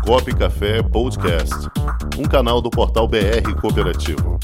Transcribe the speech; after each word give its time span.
Comunicop 0.00 0.34
Café 0.34 0.82
Podcast, 0.82 1.54
um 2.18 2.24
canal 2.24 2.60
do 2.60 2.70
portal 2.70 3.06
BR 3.06 3.54
Cooperativo. 3.60 4.38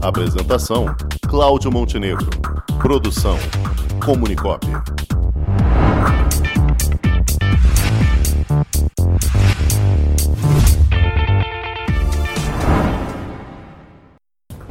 Apresentação: 0.00 0.86
Cláudio 1.28 1.70
Montenegro. 1.70 2.28
Produção: 2.80 3.38
Comunicop. 4.04 4.66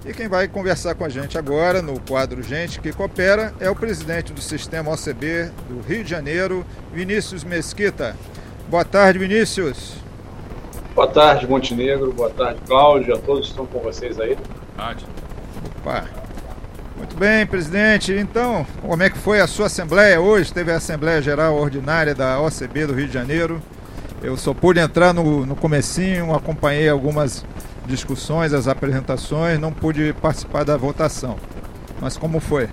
E 0.06 0.14
quem 0.14 0.28
vai 0.28 0.48
conversar 0.48 0.96
com 0.96 1.06
a 1.06 1.10
gente 1.10 1.38
agora 1.38 1.82
no 1.82 2.00
quadro 2.02 2.42
Gente 2.42 2.80
que 2.82 2.92
Coopera 2.92 3.54
é 3.60 3.70
o 3.70 3.76
presidente 3.76 4.34
do 4.34 4.42
Sistema 4.42 4.92
OCB 4.92 5.52
do 5.70 5.82
Rio 5.82 6.04
de 6.04 6.10
Janeiro, 6.10 6.66
Vinícius 6.92 7.44
Mesquita. 7.44 8.18
Boa 8.68 8.84
tarde, 8.84 9.20
Vinícius. 9.20 10.02
Boa 10.94 11.08
tarde, 11.08 11.48
Montenegro. 11.48 12.12
Boa 12.12 12.30
tarde, 12.30 12.60
Cláudio. 12.68 13.16
A 13.16 13.18
todos 13.18 13.46
que 13.46 13.52
estão 13.52 13.66
com 13.66 13.80
vocês 13.80 14.20
aí. 14.20 14.38
Tarde. 14.76 15.06
Opa. 15.80 16.04
Muito 16.98 17.16
bem, 17.16 17.48
presidente. 17.48 18.14
Então, 18.14 18.68
como 18.82 19.02
é 19.02 19.10
que 19.10 19.18
foi 19.18 19.40
a 19.40 19.48
sua 19.48 19.68
assembleia 19.68 20.20
hoje? 20.20 20.54
Teve 20.54 20.72
a 20.72 20.76
Assembleia 20.76 21.22
Geral 21.22 21.56
Ordinária 21.56 22.14
da 22.14 22.42
OCB 22.42 22.88
do 22.88 22.94
Rio 22.94 23.08
de 23.08 23.14
Janeiro. 23.14 23.62
Eu 24.22 24.36
só 24.36 24.54
pude 24.54 24.82
entrar 24.82 25.14
no, 25.14 25.46
no 25.46 25.56
comecinho, 25.56 26.36
acompanhei 26.36 26.90
algumas 26.90 27.46
discussões, 27.86 28.54
as 28.54 28.68
apresentações, 28.68 29.58
não 29.60 29.72
pude 29.72 30.14
participar 30.22 30.66
da 30.66 30.76
votação. 30.76 31.38
Mas 32.02 32.18
como 32.18 32.42
foi? 32.42 32.68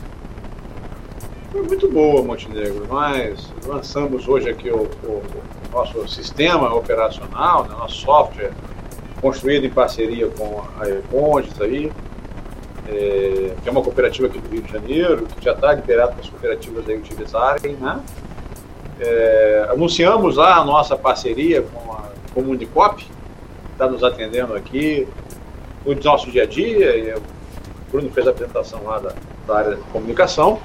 Foi 1.53 1.63
muito 1.63 1.89
boa, 1.91 2.23
Montenegro. 2.23 2.85
Nós 2.89 3.53
lançamos 3.65 4.27
hoje 4.27 4.51
aqui 4.51 4.71
o, 4.71 4.83
o 4.83 5.23
nosso 5.73 6.07
sistema 6.09 6.75
operacional, 6.75 7.65
né, 7.65 7.75
nosso 7.79 7.97
software, 7.97 8.53
construído 9.21 9.67
em 9.67 9.71
parceria 9.71 10.29
com 10.29 10.63
a 10.81 10.89
Econdes 10.89 11.61
aí, 11.61 11.91
é, 12.89 13.55
que 13.63 13.69
é 13.69 13.73
uma 13.73 13.83
cooperativa 13.83 14.29
aqui 14.29 14.39
do 14.39 14.49
Rio 14.49 14.63
de 14.63 14.73
Janeiro, 14.73 15.27
que 15.27 15.45
já 15.45 15.53
está 15.53 15.73
liberado 15.73 16.13
para 16.13 16.21
as 16.23 16.31
cooperativas 16.31 16.89
aí 16.89 16.97
utilizarem, 16.97 17.75
né? 17.75 18.01
É, 19.01 19.69
anunciamos 19.71 20.37
lá 20.37 20.57
a 20.57 20.65
nossa 20.65 20.97
parceria 20.97 21.63
com 21.63 21.93
a 21.93 22.09
Comunicop, 22.35 23.07
está 23.73 23.87
nos 23.87 24.03
atendendo 24.03 24.55
aqui 24.55 25.07
no 25.85 25.95
nosso 26.03 26.31
dia 26.31 26.43
a 26.43 26.47
dia. 26.47 27.17
o 27.17 27.91
Bruno 27.91 28.11
fez 28.11 28.27
a 28.27 28.31
apresentação 28.31 28.83
lá 28.85 28.99
da, 28.99 29.13
da 29.47 29.59
área 29.59 29.77
de 29.77 29.83
comunicação. 29.93 30.61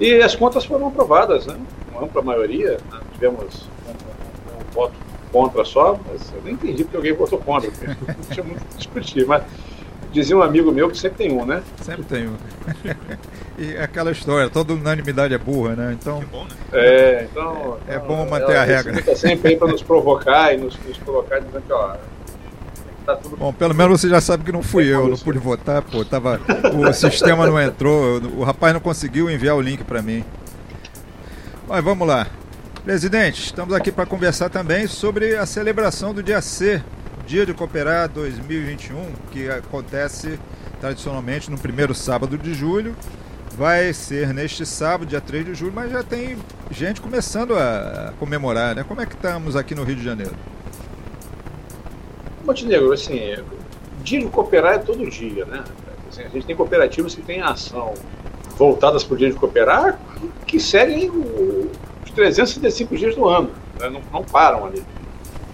E 0.00 0.16
as 0.16 0.34
contas 0.34 0.64
foram 0.64 0.88
aprovadas, 0.88 1.46
né? 1.46 1.56
Com 1.92 2.04
ampla 2.04 2.22
maioria. 2.22 2.78
Né? 2.90 3.00
Tivemos 3.12 3.68
voto 4.72 4.94
contra 5.30 5.64
só, 5.64 5.98
mas 6.10 6.32
eu 6.34 6.42
nem 6.44 6.54
entendi 6.54 6.84
porque 6.84 6.96
alguém 6.96 7.12
votou 7.14 7.38
contra. 7.38 7.70
Não 8.06 8.30
tinha 8.30 8.44
muito 8.44 8.64
que 8.64 8.76
discutir. 8.76 9.26
Mas 9.26 9.42
dizia 10.12 10.36
um 10.36 10.42
amigo 10.42 10.70
meu 10.70 10.90
que 10.90 10.98
sempre 10.98 11.26
tem 11.26 11.32
um, 11.32 11.44
né? 11.44 11.62
Sempre 11.80 12.04
tem 12.04 12.28
um. 12.28 12.36
e 13.58 13.76
aquela 13.78 14.10
história, 14.10 14.50
toda 14.50 14.74
unanimidade 14.74 15.34
é 15.34 15.38
burra, 15.38 15.74
né? 15.74 15.96
Então. 15.98 16.22
Bom, 16.30 16.44
né? 16.44 16.50
É, 16.72 17.28
então. 17.30 17.78
É, 17.88 17.94
é 17.94 17.98
bom 17.98 18.28
manter 18.28 18.56
a 18.56 18.64
regra. 18.64 18.94
Fica 18.94 19.16
sempre 19.16 19.50
aí 19.50 19.56
para 19.56 19.68
nos 19.68 19.82
provocar 19.82 20.52
e 20.52 20.58
nos, 20.58 20.78
nos 20.86 20.98
colocar 20.98 21.38
dizendo 21.40 21.62
que, 21.62 21.72
ó, 21.72 21.96
Tá 23.04 23.16
tudo... 23.16 23.36
Bom, 23.36 23.52
pelo 23.52 23.74
menos 23.74 24.00
você 24.00 24.08
já 24.08 24.20
sabe 24.20 24.44
que 24.44 24.52
não 24.52 24.62
fui 24.62 24.86
eu, 24.86 25.08
não 25.08 25.16
pude 25.16 25.38
votar, 25.38 25.82
pô, 25.82 26.04
tava, 26.04 26.40
o 26.72 26.92
sistema 26.92 27.46
não 27.46 27.60
entrou, 27.60 28.20
o 28.36 28.44
rapaz 28.44 28.72
não 28.72 28.80
conseguiu 28.80 29.28
enviar 29.28 29.56
o 29.56 29.60
link 29.60 29.82
para 29.82 30.00
mim. 30.00 30.24
Mas 31.68 31.82
vamos 31.82 32.06
lá. 32.06 32.28
Presidente, 32.84 33.44
estamos 33.44 33.72
aqui 33.74 33.92
para 33.92 34.04
conversar 34.04 34.50
também 34.50 34.88
sobre 34.88 35.36
a 35.36 35.46
celebração 35.46 36.12
do 36.12 36.20
dia 36.20 36.42
C, 36.42 36.82
Dia 37.24 37.46
de 37.46 37.54
Cooperar 37.54 38.08
2021, 38.08 39.12
que 39.30 39.48
acontece 39.48 40.36
tradicionalmente 40.80 41.48
no 41.48 41.56
primeiro 41.56 41.94
sábado 41.94 42.36
de 42.36 42.52
julho. 42.52 42.96
Vai 43.56 43.92
ser 43.92 44.34
neste 44.34 44.66
sábado, 44.66 45.06
dia 45.06 45.20
3 45.20 45.44
de 45.44 45.54
julho, 45.54 45.72
mas 45.72 45.92
já 45.92 46.02
tem 46.02 46.36
gente 46.72 47.00
começando 47.00 47.54
a 47.54 48.14
comemorar, 48.18 48.74
né? 48.74 48.82
Como 48.82 49.00
é 49.00 49.06
que 49.06 49.14
estamos 49.14 49.54
aqui 49.54 49.76
no 49.76 49.84
Rio 49.84 49.94
de 49.94 50.02
Janeiro? 50.02 50.34
Montenegro, 52.44 52.92
assim, 52.92 53.36
dia 54.02 54.18
de 54.18 54.26
cooperar 54.26 54.74
é 54.74 54.78
todo 54.78 55.08
dia, 55.08 55.44
né? 55.44 55.62
Assim, 56.10 56.22
a 56.24 56.28
gente 56.28 56.46
tem 56.46 56.56
cooperativas 56.56 57.14
que 57.14 57.22
têm 57.22 57.42
ação 57.42 57.94
voltadas 58.58 59.04
para 59.04 59.14
o 59.14 59.16
dia 59.16 59.30
de 59.30 59.36
cooperar 59.36 60.00
que 60.48 60.58
seguem 60.58 61.10
os 61.10 61.81
365 62.14 62.96
dias 62.96 63.14
do 63.14 63.28
ano, 63.28 63.50
né? 63.80 63.88
não, 63.88 64.02
não, 64.12 64.24
param 64.24 64.66
ali. 64.66 64.82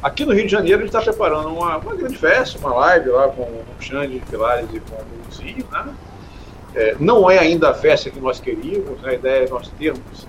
Aqui 0.03 0.25
no 0.25 0.33
Rio 0.33 0.45
de 0.45 0.53
Janeiro 0.53 0.83
a 0.83 0.87
gente 0.87 0.97
está 0.97 1.03
preparando 1.03 1.49
uma, 1.49 1.77
uma, 1.77 1.95
grande 1.95 2.17
festa, 2.17 2.59
uma 2.59 2.75
live 2.75 3.11
lá 3.11 3.29
com 3.29 3.43
o 3.43 3.65
Xande 3.81 4.23
Pilares 4.31 4.69
e 4.73 4.81
com 4.81 4.95
o 4.95 5.05
Luzinho, 5.27 5.67
né? 5.71 5.95
É, 6.75 6.97
não 7.01 7.31
é 7.31 7.39
ainda 7.39 7.71
a 7.71 7.75
festa 7.75 8.11
que 8.11 8.21
nós 8.21 8.39
queríamos, 8.39 9.01
né? 9.01 9.11
a 9.11 9.15
ideia 9.15 9.47
é 9.47 9.49
nós 9.49 9.69
termos 9.79 10.27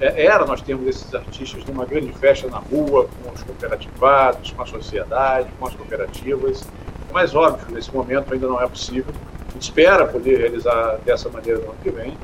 é, 0.00 0.26
era 0.26 0.44
nós 0.44 0.60
termos 0.60 0.86
esses 0.86 1.14
artistas 1.14 1.64
numa 1.64 1.84
grande 1.84 2.12
festa 2.12 2.48
na 2.48 2.58
rua, 2.58 3.08
com 3.22 3.30
os 3.32 3.42
cooperativados, 3.42 4.50
com 4.50 4.62
a 4.62 4.66
sociedade, 4.66 5.48
com 5.58 5.66
as 5.66 5.74
cooperativas. 5.74 6.64
Mas, 7.12 7.34
óbvio, 7.34 7.72
nesse 7.72 7.94
momento 7.94 8.34
ainda 8.34 8.48
não 8.48 8.60
é 8.60 8.66
possível. 8.66 9.14
A 9.48 9.52
gente 9.52 9.62
espera 9.62 10.06
poder 10.06 10.38
realizar 10.38 10.98
dessa 11.04 11.28
maneira 11.28 11.60
no 11.60 11.66
ano 11.66 11.76
que 11.82 11.90
vem, 11.90 12.16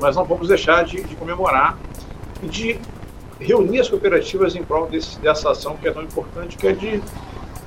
mas 0.00 0.14
não 0.14 0.24
vamos 0.24 0.48
deixar 0.48 0.84
de, 0.84 1.02
de 1.02 1.16
comemorar 1.16 1.76
de 2.42 2.78
reunir 3.38 3.80
as 3.80 3.88
cooperativas 3.88 4.54
em 4.54 4.62
prol 4.62 4.86
desse, 4.86 5.18
dessa 5.20 5.50
ação 5.50 5.76
que 5.76 5.88
é 5.88 5.92
tão 5.92 6.02
importante, 6.02 6.56
que 6.56 6.66
é 6.66 6.72
de, 6.72 7.02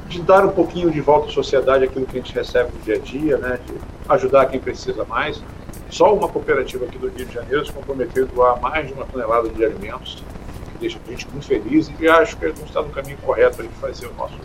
de 0.07 0.21
dar 0.21 0.45
um 0.45 0.51
pouquinho 0.51 0.91
de 0.91 1.01
volta 1.01 1.29
à 1.29 1.31
sociedade 1.31 1.83
aquilo 1.83 2.05
que 2.05 2.17
a 2.17 2.21
gente 2.21 2.33
recebe 2.33 2.69
no 2.73 2.79
dia 2.81 2.95
a 2.95 2.99
dia, 2.99 3.37
né, 3.37 3.59
de 3.65 3.73
ajudar 4.09 4.45
quem 4.45 4.59
precisa 4.59 5.03
mais. 5.05 5.41
Só 5.89 6.13
uma 6.13 6.27
cooperativa 6.27 6.85
aqui 6.85 6.97
do 6.97 7.07
Rio 7.07 7.25
de 7.25 7.33
Janeiro 7.33 7.65
se 7.65 7.71
comprometeu 7.71 8.25
a 8.25 8.27
doar 8.27 8.61
mais 8.61 8.87
de 8.87 8.93
uma 8.93 9.05
tonelada 9.05 9.49
de 9.49 9.63
alimentos, 9.63 10.23
que 10.71 10.77
deixa 10.79 10.99
a 11.05 11.11
gente 11.11 11.27
muito 11.29 11.45
feliz 11.45 11.91
e 11.99 12.07
acho 12.07 12.37
que 12.37 12.45
a 12.45 12.49
gente 12.49 12.63
está 12.65 12.81
no 12.81 12.89
caminho 12.89 13.17
correto 13.17 13.57
para 13.57 13.65
fazer 13.81 14.07
o 14.07 14.13
nosso, 14.13 14.37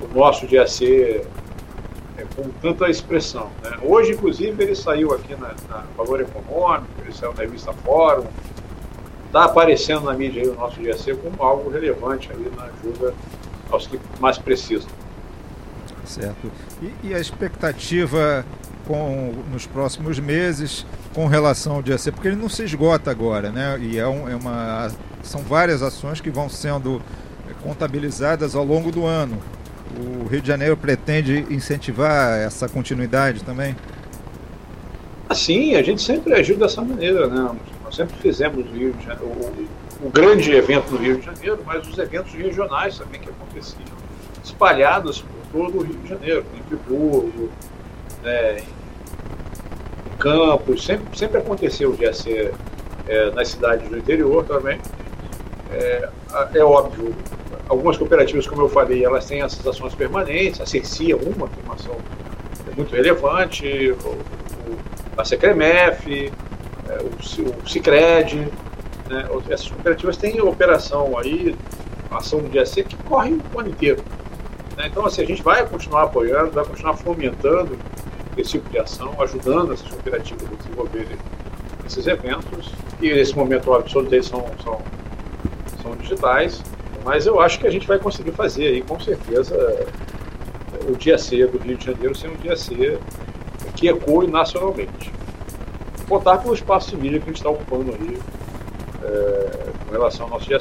o 0.00 0.18
nosso 0.18 0.46
DAC 0.46 1.24
é, 2.16 2.24
com 2.36 2.48
tanta 2.62 2.88
expressão. 2.88 3.50
Né? 3.62 3.76
Hoje, 3.82 4.12
inclusive, 4.12 4.62
ele 4.62 4.74
saiu 4.74 5.12
aqui 5.12 5.34
na, 5.34 5.54
na, 5.68 5.84
Valor 5.96 6.20
Econômico, 6.20 6.86
ele 7.02 7.12
saiu 7.12 7.32
na 7.34 7.40
revista 7.40 7.72
Fórum, 7.72 8.26
está 9.34 9.46
aparecendo 9.46 10.02
na 10.02 10.14
mídia 10.14 10.42
aí 10.42 10.48
o 10.48 10.54
nosso 10.54 10.80
DAC 10.80 11.12
como 11.16 11.42
algo 11.42 11.68
relevante 11.68 12.30
aí 12.30 12.52
na 12.56 12.66
ajuda 12.66 13.12
aos 13.68 13.88
que 13.88 13.98
mais 14.20 14.38
precisam. 14.38 14.88
Certo. 16.04 16.52
E, 16.80 17.08
e 17.08 17.14
a 17.14 17.18
expectativa 17.18 18.46
com, 18.86 19.34
nos 19.50 19.66
próximos 19.66 20.20
meses 20.20 20.86
com 21.12 21.26
relação 21.26 21.74
ao 21.74 21.82
DAC, 21.82 22.12
porque 22.12 22.28
ele 22.28 22.36
não 22.36 22.48
se 22.48 22.62
esgota 22.62 23.10
agora, 23.10 23.50
né? 23.50 23.76
E 23.80 23.98
é, 23.98 24.06
um, 24.06 24.28
é 24.28 24.36
uma, 24.36 24.92
são 25.24 25.42
várias 25.42 25.82
ações 25.82 26.20
que 26.20 26.30
vão 26.30 26.48
sendo 26.48 27.02
contabilizadas 27.60 28.54
ao 28.54 28.64
longo 28.64 28.92
do 28.92 29.04
ano. 29.04 29.36
O 29.98 30.28
Rio 30.28 30.40
de 30.40 30.46
Janeiro 30.46 30.76
pretende 30.76 31.44
incentivar 31.50 32.38
essa 32.38 32.68
continuidade 32.68 33.42
também? 33.42 33.74
Sim, 35.32 35.74
a 35.74 35.82
gente 35.82 36.02
sempre 36.02 36.34
agiu 36.34 36.56
dessa 36.56 36.82
maneira, 36.82 37.26
né? 37.26 37.56
Sempre 37.94 38.16
fizemos 38.16 38.66
Rio 38.72 38.92
de 38.92 39.04
Janeiro, 39.04 39.26
o, 39.26 40.06
o 40.06 40.10
grande 40.10 40.52
evento 40.52 40.90
no 40.90 40.98
Rio 40.98 41.18
de 41.18 41.26
Janeiro, 41.26 41.60
mas 41.64 41.86
os 41.86 41.96
eventos 41.96 42.32
regionais 42.32 42.98
também 42.98 43.20
que 43.20 43.30
aconteciam, 43.30 43.84
espalhados 44.42 45.22
por 45.22 45.60
todo 45.60 45.78
o 45.78 45.82
Rio 45.84 45.96
de 45.98 46.08
Janeiro, 46.08 46.44
em 46.56 46.62
Friburgo, 46.64 47.50
né, 48.22 48.58
em 48.58 50.16
campos, 50.18 50.84
sempre, 50.84 51.16
sempre 51.16 51.38
aconteceu 51.38 51.92
de 51.92 52.12
ser 52.12 52.52
é, 53.06 53.30
nas 53.30 53.48
cidades 53.48 53.88
do 53.88 53.96
interior 53.96 54.44
também. 54.44 54.80
É, 55.72 56.08
é, 56.52 56.64
óbvio, 56.64 57.14
algumas 57.68 57.96
cooperativas, 57.96 58.46
como 58.46 58.62
eu 58.62 58.68
falei, 58.68 59.04
elas 59.04 59.24
têm 59.26 59.42
essas 59.42 59.64
ações 59.64 59.94
permanentes, 59.94 60.60
a 60.60 60.66
CECI 60.66 61.12
é 61.12 61.16
uma, 61.16 61.48
que 61.48 61.60
é 61.60 61.72
ação 61.72 61.96
muito 62.76 62.94
relevante, 62.94 63.94
a 65.16 65.24
Secremef, 65.24 66.32
o, 67.02 67.68
Cicred, 67.68 68.48
né, 69.08 69.28
essas 69.48 69.68
cooperativas 69.68 70.16
têm 70.16 70.40
operação 70.40 71.16
aí, 71.18 71.54
ação 72.10 72.40
do 72.40 72.48
dia 72.48 72.64
C 72.64 72.82
que 72.82 72.96
corre 72.96 73.38
o 73.54 73.58
ano 73.58 73.70
inteiro. 73.70 74.02
Né? 74.76 74.86
Então, 74.86 75.04
assim, 75.04 75.22
a 75.22 75.26
gente 75.26 75.42
vai 75.42 75.66
continuar 75.66 76.04
apoiando, 76.04 76.52
vai 76.52 76.64
continuar 76.64 76.94
fomentando 76.94 77.78
esse 78.36 78.52
tipo 78.52 78.68
de 78.70 78.78
ação, 78.78 79.14
ajudando 79.20 79.72
essas 79.72 79.88
cooperativas 79.88 80.46
a 80.50 80.54
desenvolverem 80.56 81.16
esses 81.86 82.06
eventos. 82.06 82.72
E 83.00 83.12
nesse 83.12 83.36
momento, 83.36 83.70
óbvio, 83.70 84.22
são, 84.22 84.46
são, 84.62 84.80
são 85.82 85.96
digitais, 85.96 86.62
mas 87.04 87.26
eu 87.26 87.40
acho 87.40 87.58
que 87.60 87.66
a 87.66 87.70
gente 87.70 87.86
vai 87.86 87.98
conseguir 87.98 88.32
fazer 88.32 88.68
aí, 88.68 88.82
com 88.82 88.98
certeza, 88.98 89.86
o 90.88 90.96
dia 90.96 91.18
C 91.18 91.46
do 91.46 91.58
Rio 91.58 91.76
de 91.76 91.86
Janeiro 91.86 92.14
ser 92.14 92.28
um 92.28 92.36
dia 92.36 92.56
C 92.56 92.98
que 93.76 93.88
ecoe 93.88 94.26
nacionalmente. 94.26 95.12
Contar 96.08 96.38
com 96.38 96.50
o 96.50 96.54
espaço 96.54 96.90
de 96.90 96.96
mídia 96.96 97.18
que 97.18 97.24
a 97.24 97.28
gente 97.28 97.36
está 97.36 97.50
ocupando 97.50 97.92
aí 97.92 98.18
é, 99.02 99.70
com 99.86 99.92
relação 99.92 100.26
ao 100.26 100.30
nosso 100.30 100.46
dia. 100.46 100.58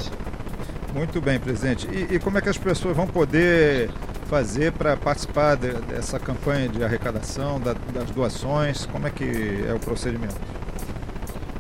Muito 0.93 1.19
bem, 1.19 1.39
presidente. 1.39 1.87
E, 1.91 2.15
e 2.15 2.19
como 2.19 2.37
é 2.37 2.41
que 2.41 2.49
as 2.49 2.57
pessoas 2.57 2.95
vão 2.95 3.07
poder 3.07 3.89
fazer 4.27 4.71
para 4.71 4.95
participar 4.95 5.55
de, 5.55 5.71
dessa 5.73 6.19
campanha 6.19 6.69
de 6.69 6.83
arrecadação, 6.83 7.59
da, 7.59 7.73
das 7.93 8.09
doações? 8.11 8.85
Como 8.85 9.07
é 9.07 9.09
que 9.09 9.65
é 9.67 9.73
o 9.73 9.79
procedimento? 9.79 10.35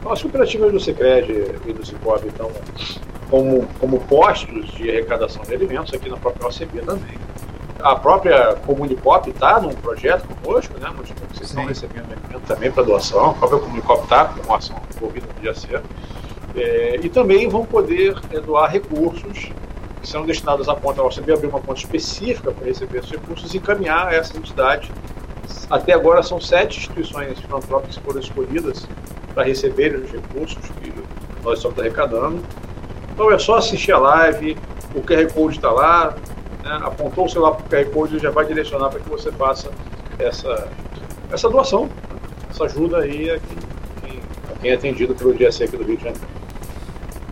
As 0.05 0.21
cooperativas 0.21 0.71
do 0.71 0.79
Sicredi 0.79 1.33
e 1.65 1.73
do 1.73 1.85
Cicobi 1.85 2.27
estão 2.27 2.51
como, 3.29 3.65
como 3.79 3.99
postos 4.01 4.69
de 4.71 4.89
arrecadação 4.89 5.43
de 5.43 5.53
alimentos 5.53 5.93
aqui 5.93 6.09
na 6.09 6.17
própria 6.17 6.47
OCB 6.47 6.81
também. 6.81 7.22
A 7.83 7.97
própria 7.97 8.55
Comunicop 8.65 9.29
está 9.29 9.59
num 9.59 9.73
projeto 9.73 10.25
conosco, 10.41 10.73
né? 10.79 10.89
Vocês 11.33 11.49
estão 11.49 11.65
recebendo 11.65 12.05
alimento 12.05 12.47
também 12.47 12.71
para 12.71 12.81
doação, 12.81 13.31
a 13.31 13.33
própria 13.33 13.59
Comunicop 13.59 14.03
está 14.03 14.23
com 14.23 14.55
ação 14.55 14.77
envolvida 14.95 15.27
no 15.35 15.41
dia 15.41 15.53
ser. 15.53 15.81
É, 16.55 16.97
e 17.03 17.09
também 17.09 17.49
vão 17.49 17.65
poder 17.65 18.15
é, 18.31 18.39
doar 18.39 18.71
recursos 18.71 19.51
que 20.01 20.07
serão 20.07 20.25
destinados 20.25 20.69
à 20.69 20.75
ponta. 20.75 21.01
A 21.01 21.05
OCB 21.05 21.33
abrir 21.33 21.47
uma 21.47 21.59
conta 21.59 21.81
específica 21.81 22.53
para 22.53 22.65
receber 22.65 22.99
esses 22.99 23.11
recursos 23.11 23.53
e 23.53 23.57
encaminhar 23.57 24.07
a 24.07 24.13
essa 24.13 24.37
entidade. 24.37 24.89
Até 25.69 25.91
agora 25.91 26.23
são 26.23 26.39
sete 26.39 26.79
instituições 26.79 27.37
filantrópicas 27.37 27.97
que 27.97 28.03
foram 28.03 28.21
escolhidas 28.21 28.87
para 29.33 29.43
receberem 29.43 29.99
os 29.99 30.09
recursos 30.09 30.63
que 30.81 30.93
nós 31.43 31.57
estamos 31.57 31.77
arrecadando. 31.77 32.41
Então 33.11 33.29
é 33.29 33.37
só 33.37 33.57
assistir 33.57 33.91
a 33.91 33.97
live, 33.97 34.57
o 34.95 35.01
QR 35.01 35.33
Code 35.33 35.57
está 35.57 35.69
lá, 35.69 36.15
né? 36.63 36.79
apontou 36.81 37.25
o 37.25 37.29
celular 37.29 37.51
para 37.51 37.65
o 37.65 37.69
QR 37.69 37.91
Code 37.91 38.15
e 38.15 38.19
já 38.19 38.31
vai 38.31 38.45
direcionar 38.45 38.89
para 38.89 38.99
que 38.99 39.09
você 39.09 39.31
faça 39.31 39.69
essa, 40.17 40.67
essa 41.31 41.49
doação, 41.49 41.89
essa 42.49 42.63
ajuda 42.65 42.99
aí 42.99 43.29
a 43.29 43.39
quem, 43.39 44.19
a 44.51 44.59
quem 44.59 44.71
é 44.71 44.73
atendido 44.73 45.13
pelo 45.13 45.33
DSE 45.33 45.63
aqui 45.63 45.77
do 45.77 45.83
Rio 45.83 45.97
de 45.97 46.03
Janeiro. 46.03 46.27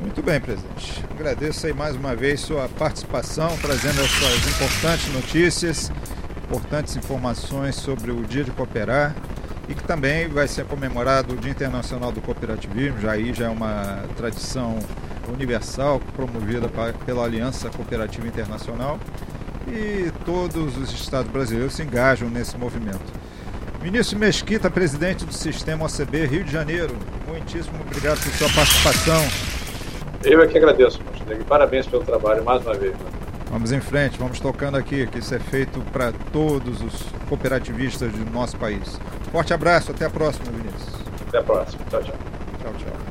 Muito 0.02 0.22
bem, 0.24 0.42
presidente. 0.42 1.06
Agradeço 1.12 1.68
aí 1.68 1.74
mais 1.74 1.96
uma 1.96 2.16
vez 2.16 2.42
sua 2.42 2.68
participação, 2.68 3.56
trazendo 3.62 4.02
essas 4.02 4.48
importantes 4.48 5.14
notícias, 5.14 5.92
importantes 6.50 6.96
informações 6.96 7.76
sobre 7.76 8.12
o 8.12 8.24
Dia 8.24 8.44
de 8.44 8.52
Cooperar 8.52 9.16
e 9.70 9.76
que 9.76 9.84
também 9.84 10.28
vai 10.28 10.48
ser 10.48 10.66
comemorado 10.66 11.34
o 11.36 11.38
Dia 11.38 11.52
Internacional 11.52 12.12
do 12.12 12.20
Cooperativismo, 12.20 13.00
já 13.00 13.12
aí 13.12 13.32
já 13.34 13.46
é 13.46 13.50
uma 13.50 14.04
tradição 14.18 14.80
universal 15.30 16.02
promovida 16.16 16.70
pela 17.06 17.26
Aliança 17.26 17.70
Cooperativa 17.70 18.28
Internacional 18.28 19.00
e 19.68 20.12
todos 20.26 20.78
os 20.78 20.92
estados 20.92 21.32
brasileiros 21.32 21.74
se 21.74 21.84
engajam 21.84 22.30
nesse 22.30 22.58
movimento. 22.58 23.22
Ministro 23.82 24.18
Mesquita, 24.18 24.70
presidente 24.70 25.26
do 25.26 25.34
Sistema 25.34 25.86
OCB 25.86 26.26
Rio 26.26 26.44
de 26.44 26.52
Janeiro, 26.52 26.96
muitíssimo 27.28 27.80
obrigado 27.82 28.22
por 28.24 28.32
sua 28.34 28.50
participação. 28.50 29.22
Eu 30.24 30.42
é 30.42 30.48
que 30.48 30.58
agradeço, 30.58 31.02
Montenegro. 31.04 31.46
Parabéns 31.46 31.88
pelo 31.88 32.04
trabalho 32.04 32.44
mais 32.44 32.62
uma 32.64 32.76
vez. 32.76 32.96
Vamos 33.50 33.72
em 33.72 33.82
frente, 33.82 34.18
vamos 34.18 34.40
tocando 34.40 34.78
aqui, 34.78 35.08
que 35.08 35.20
isso 35.20 35.34
é 35.34 35.40
feito 35.40 35.82
para 35.92 36.14
todos 36.32 36.82
os 36.82 37.02
cooperativistas 37.28 38.12
do 38.12 38.32
nosso 38.32 38.56
país. 38.58 39.00
Forte 39.32 39.54
abraço, 39.54 39.92
até 39.92 40.06
a 40.06 40.10
próxima, 40.10 40.46
Vinícius. 40.52 41.02
Até 41.28 41.40
a 41.40 41.44
próxima. 41.44 41.84
Tchau, 41.90 42.04
tchau. 42.04 42.16
Tchau, 42.62 42.74
tchau. 42.78 43.11